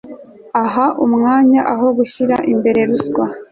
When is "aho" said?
1.73-1.85